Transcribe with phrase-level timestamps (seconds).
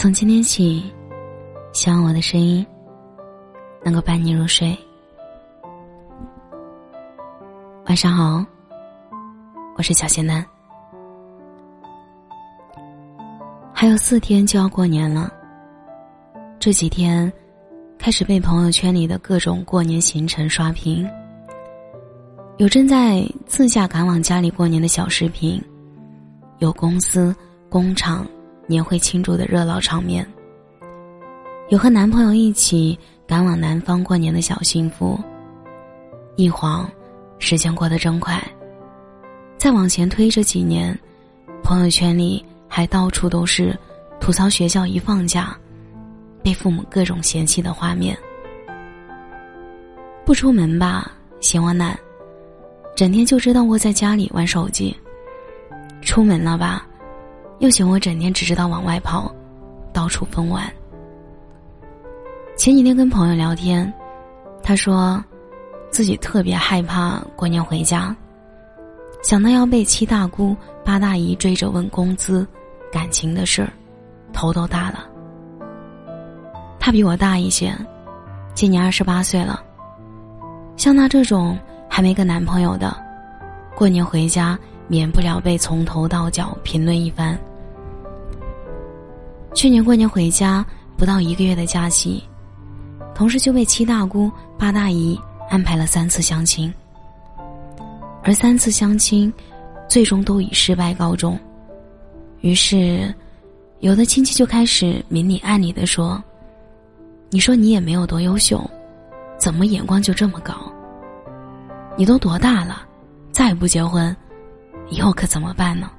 [0.00, 0.80] 从今天起，
[1.72, 2.64] 希望我的声音
[3.84, 4.78] 能够伴你入睡。
[7.86, 8.46] 晚上好，
[9.76, 10.46] 我是小仙丹。
[13.74, 15.32] 还有四天就要过年了，
[16.60, 17.32] 这几天
[17.98, 21.10] 开始被朋友圈里的各种过年行程刷屏，
[22.58, 25.60] 有正在自驾赶往家里过年的小视频，
[26.58, 27.34] 有公司、
[27.68, 28.24] 工厂
[28.68, 30.24] 年会庆祝的热闹场面，
[31.70, 32.96] 有和男朋友一起
[33.26, 35.18] 赶往南方过年的小幸福。
[36.36, 36.88] 一晃，
[37.40, 38.40] 时间过得真快，
[39.56, 40.96] 再往前推这几年，
[41.64, 42.44] 朋友圈里。
[42.70, 43.74] 还到处都是
[44.20, 45.56] 吐槽学校一放假，
[46.44, 48.16] 被父母各种嫌弃的画面。
[50.22, 51.10] 不出门吧，
[51.40, 51.98] 嫌我懒，
[52.94, 54.94] 整天就知道窝在家里玩手机；
[56.02, 56.86] 出门了吧，
[57.58, 59.34] 又嫌我整天只知道往外跑，
[59.92, 60.62] 到处疯玩。
[62.56, 63.92] 前几天跟朋友聊天，
[64.62, 65.22] 他说，
[65.90, 68.14] 自己特别害怕过年回家，
[69.22, 72.46] 想到要被七大姑八大姨追着问工资。
[72.90, 73.70] 感情的事儿，
[74.32, 75.04] 头都大了。
[76.80, 77.70] 他比我大一些，
[78.54, 79.62] 今年二十八岁了。
[80.74, 82.96] 像他这种还没个男朋友的，
[83.76, 87.38] 过年回家免不了被从头到脚评论一番。
[89.54, 90.64] 去年过年回家
[90.96, 92.22] 不到一个月的假期，
[93.14, 95.18] 同事就被七大姑八大姨
[95.50, 96.72] 安排了三次相亲，
[98.22, 99.32] 而三次相亲，
[99.88, 101.38] 最终都以失败告终。
[102.40, 103.12] 于是，
[103.80, 106.22] 有的亲戚就开始明里暗里的说
[107.30, 108.64] ：“你说你也没有多优秀，
[109.38, 110.54] 怎么眼光就这么高？
[111.96, 112.82] 你都多大了，
[113.32, 114.16] 再不结婚，
[114.88, 115.90] 以后可怎么办呢？”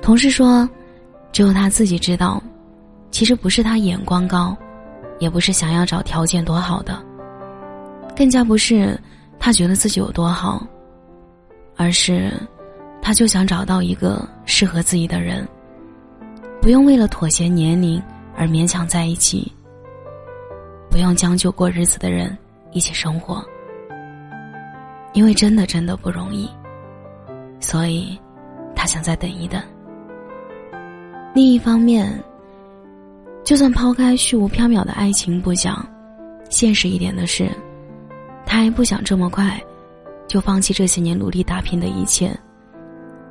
[0.00, 0.66] 同事说
[1.38, 2.42] ：“只有他自己知道，
[3.12, 4.56] 其实不是他眼光高，
[5.20, 7.00] 也不是想要找条件多好的，
[8.16, 9.00] 更加不是
[9.38, 10.66] 他觉得自己有多好，
[11.76, 12.32] 而是……”
[13.00, 15.46] 他就想找到一个适合自己的人，
[16.60, 18.02] 不用为了妥协年龄
[18.36, 19.52] 而勉强在一起，
[20.90, 22.36] 不用将就过日子的人
[22.72, 23.46] 一起生活，
[25.12, 26.50] 因为真的真的不容易，
[27.60, 28.18] 所以
[28.74, 29.62] 他想再等一等。
[31.34, 32.22] 另一方面，
[33.44, 35.86] 就算抛开虚无缥缈的爱情不讲，
[36.50, 37.48] 现实一点的是，
[38.44, 39.60] 他还不想这么快
[40.26, 42.36] 就放弃这些年努力打拼的一切。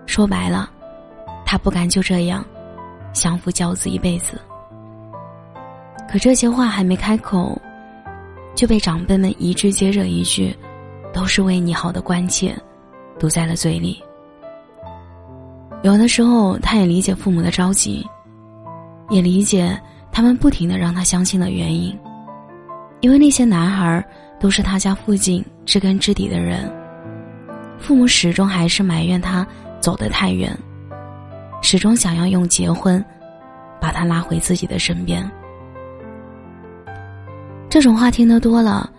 [0.06, 0.70] 说白了，
[1.46, 2.46] 他不敢就这样
[3.14, 4.40] 相夫教子一辈子。
[6.10, 7.60] 可这些话还没开口，
[8.56, 10.56] 就被长辈们一句接着一句，
[11.12, 12.56] 都是为你好的关切，
[13.20, 14.02] 堵在了嘴里。
[15.84, 18.06] 有的时候，他也理解父母的着急，
[19.10, 19.80] 也理解
[20.12, 21.98] 他们不停的让他相亲的原因，
[23.02, 24.04] 因为那些男孩
[24.40, 26.72] 都是他家附近知根知底的人，
[27.80, 29.46] 父母始终还是埋怨他。
[29.80, 30.58] 走得太远，
[31.62, 33.02] 始终想要用结婚
[33.80, 35.32] 把他拉回自己的身边。
[37.70, 38.90] 这种话听得多了，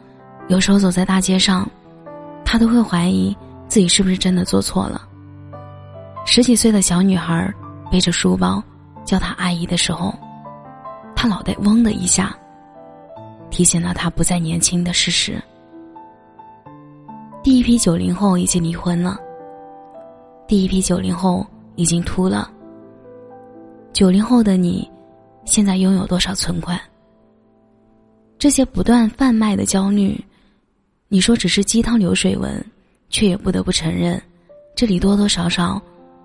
[0.46, 1.68] 有时候走在大街上，
[2.44, 3.36] 他都会怀疑
[3.66, 5.02] 自己是不是真的做错了。
[6.30, 7.50] 十几岁的小女孩
[7.90, 8.62] 背着书包
[9.02, 10.14] 叫她阿姨的时候，
[11.16, 12.36] 她脑袋嗡的一下，
[13.48, 15.42] 提醒了她不再年轻的事实。
[17.42, 19.18] 第一批九零后已经离婚了。
[20.46, 21.46] 第一批九零后
[21.76, 22.52] 已经秃了。
[23.94, 24.86] 九零后的你，
[25.46, 26.78] 现在拥有多少存款？
[28.38, 30.22] 这些不断贩卖的焦虑，
[31.08, 32.62] 你说只是鸡汤流水文，
[33.08, 34.22] 却也不得不承认，
[34.76, 35.80] 这里多多少少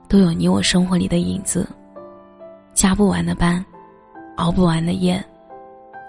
[0.07, 1.67] 都有你我生活里的影子。
[2.73, 3.63] 加不完的班，
[4.37, 5.23] 熬不完的夜，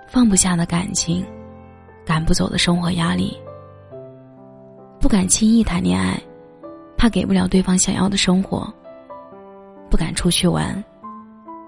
[0.09, 1.25] 放不下的感情，
[2.05, 3.37] 赶不走的生活压力，
[4.99, 6.21] 不敢轻易谈恋爱。
[6.97, 8.73] 怕给不了对方想要的生活，
[9.91, 10.83] 不敢出去玩，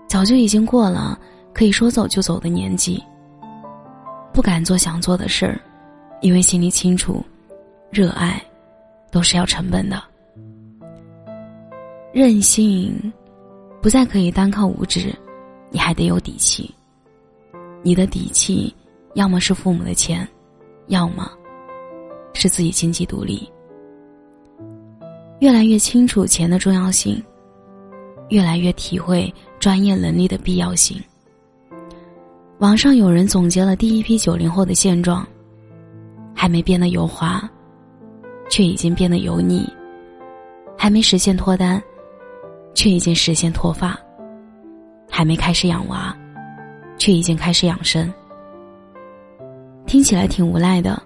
[0.08, 1.18] 早就已经过了
[1.52, 3.02] 可以说走就走的年纪。
[4.32, 5.60] 不敢做想做的事儿，
[6.22, 7.22] 因为心里清楚，
[7.90, 8.42] 热爱
[9.10, 10.02] 都是要成本的。
[12.16, 13.12] 任性，
[13.82, 15.14] 不再可以单靠无知，
[15.70, 16.74] 你还得有底气。
[17.82, 18.74] 你的底气，
[19.12, 20.26] 要么是父母的钱，
[20.86, 21.30] 要么
[22.32, 23.46] 是自己经济独立。
[25.40, 27.22] 越来越清楚钱的重要性，
[28.30, 30.98] 越来越体会专业能力的必要性。
[32.60, 35.28] 网上有人总结了第一批九零后的现状：
[36.34, 37.46] 还没变得油滑，
[38.48, 39.70] 却已经变得油腻；
[40.78, 41.78] 还没实现脱单，
[42.76, 43.98] 却已经实现脱发；
[45.10, 46.14] 还没开始养娃，
[46.98, 48.12] 却已经开始养生。
[49.86, 51.02] 听起来挺无奈的，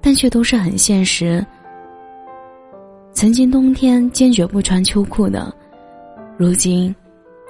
[0.00, 1.44] 但却都是很现实。
[3.12, 5.54] 曾经冬天坚决不穿秋裤的，
[6.38, 6.94] 如今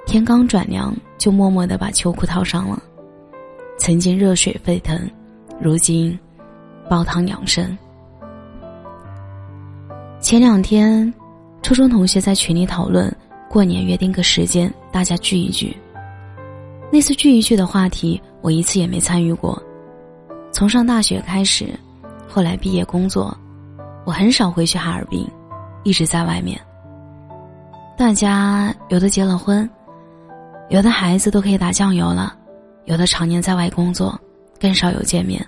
[0.05, 2.83] 天刚转凉就默默的把秋裤套上了。
[3.79, 5.09] 曾经热水沸腾，
[5.57, 6.19] 如今
[6.89, 7.77] 煲汤养生。
[10.19, 11.11] 前两天，
[11.71, 13.09] 初中同学在群里讨论
[13.49, 15.73] 过年约定个时间，大家聚一聚。
[16.91, 19.57] 那次聚一聚的话题，我一次也没参与过。
[20.51, 21.69] 从上大学开始，
[22.27, 23.33] 后来毕业工作，
[24.03, 25.25] 我很少回去哈尔滨。
[25.83, 26.59] 一直在外面。
[27.97, 29.67] 大家有的结了婚，
[30.67, 32.35] 有的孩子都可以打酱油了，
[32.83, 34.19] 有的常年在外工作，
[34.59, 35.41] 更少有见面。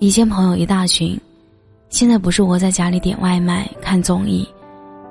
[0.00, 1.16] 以前朋友一大群，
[1.88, 4.44] 现在不是窝在家里点外卖看综艺，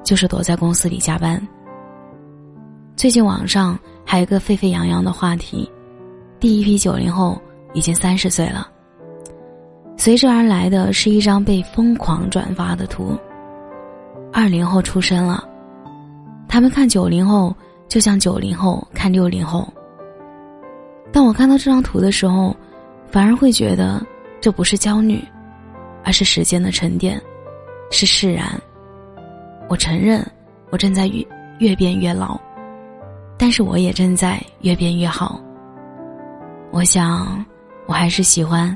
[0.04, 1.42] 就是躲在公司里加班。
[2.96, 5.70] 最近网上还有个沸沸扬扬的话题：
[6.40, 7.42] 第一批九零后
[7.74, 8.70] 已经三十岁了。
[9.98, 13.18] 随之而来的是一张被疯狂转发的图。
[14.32, 15.44] 二零后出生了，
[16.48, 17.56] 他们看九零后
[17.88, 19.72] 就像九零后看六零后。
[21.12, 22.56] 当我看到这张图的时候，
[23.12, 24.04] 反而会觉得
[24.42, 25.24] 这不是焦虑，
[26.04, 27.22] 而是时间的沉淀，
[27.92, 28.60] 是释然。
[29.70, 30.26] 我承认，
[30.70, 31.26] 我正在越
[31.60, 32.40] 越变越老，
[33.38, 35.40] 但是我也正在越变越好。
[36.72, 37.46] 我想，
[37.88, 38.76] 我还是喜欢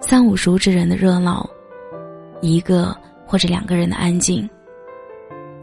[0.00, 1.48] 三五熟之人的热闹，
[2.40, 4.48] 一个或者两个人的安静。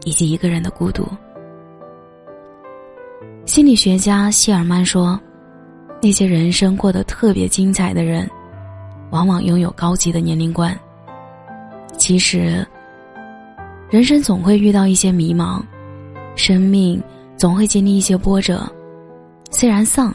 [0.06, 1.08] 以及一个人的孤独。
[3.46, 5.18] 心理学家希尔曼说
[6.02, 8.30] ：“那些人生过得特别精彩的人，
[9.10, 10.78] 往往拥有高级的年龄观。
[11.96, 12.66] 其实，
[13.94, 15.62] 人生总会遇到一些迷茫，
[16.34, 17.00] 生命
[17.36, 18.68] 总会经历一些波折。
[19.52, 20.12] 虽然丧，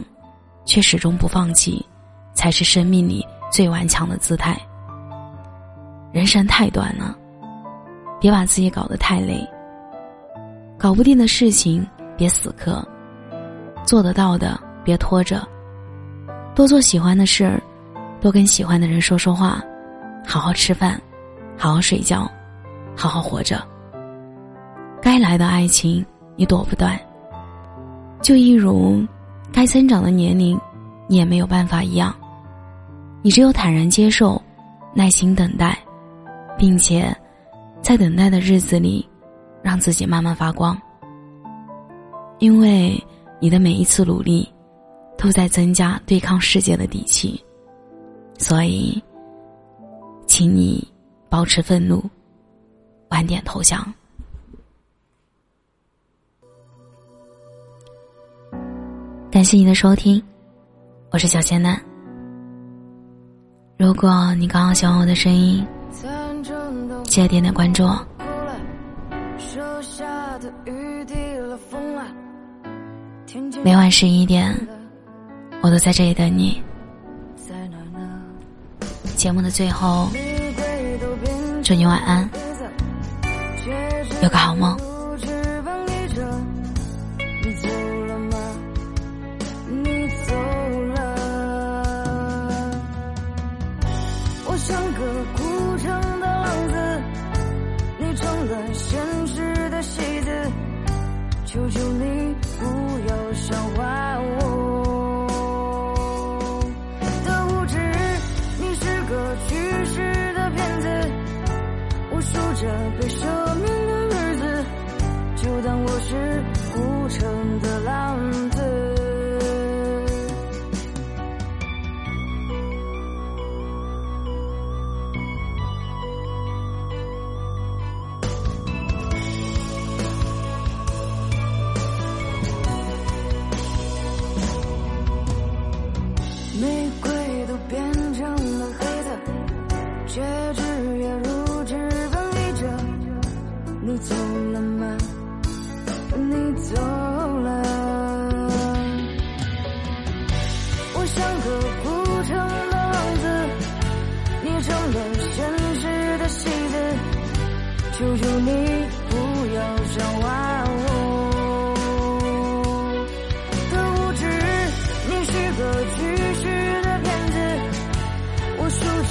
[0.65, 1.81] 却始终不放弃，
[2.33, 4.59] 才是生命里最顽强的姿态。
[6.11, 7.17] 人生太短了，
[8.19, 9.47] 别把自己搞得太累。”
[10.77, 11.87] 搞不定的事情
[12.17, 12.85] 别死磕，
[13.85, 15.47] 做得到的别拖着，
[16.53, 17.63] 多做喜欢的事儿，
[18.19, 19.63] 多跟喜欢的人说说话，
[20.27, 21.01] 好好吃饭，
[21.57, 22.29] 好好睡觉，
[22.99, 23.65] 好好活着。
[25.01, 26.05] 该来的爱情
[26.35, 26.99] 你躲不断，
[28.21, 29.01] 就一如
[29.53, 30.59] 该增长的年龄，
[31.07, 32.13] 你也没有办法一样。
[33.21, 34.41] 你只有坦然接受，
[34.93, 35.79] 耐心等待，
[36.57, 37.15] 并且
[37.81, 39.07] 在等待的日子里。
[39.61, 40.75] 让自己慢慢发光，
[42.39, 42.97] 因为
[43.41, 44.49] 你的每一次努力，
[45.17, 47.43] 都在增加对抗世界的底气。
[48.37, 49.03] 所以，
[50.25, 50.81] 请你
[51.27, 52.01] 保持愤怒，
[53.09, 53.85] 晚点投降。
[59.31, 60.21] 感谢你的收听，
[61.11, 61.79] 我是小仙男。
[63.77, 65.65] 如果你刚好喜欢我的声音，
[67.03, 67.87] 记得点点关注。
[73.63, 74.55] 每晚十一点，
[75.61, 76.61] 我都在这里等你。
[79.15, 80.09] 节目的最后，
[81.63, 82.29] 祝你晚安，
[84.21, 84.88] 有个好梦。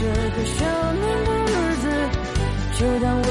[0.00, 1.84] 这个少年的日子
[2.78, 3.27] 就当我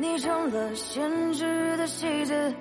[0.00, 2.54] 你成了现实的戏子，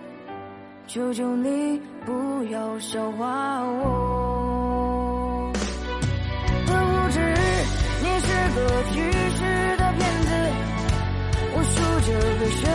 [0.87, 5.49] 求求你不要笑话我。
[6.67, 7.19] 的无知，
[8.01, 8.99] 你是个虚
[9.37, 9.39] 实
[9.77, 10.29] 的骗子，
[11.55, 12.07] 我数着
[12.41, 12.67] 微笑。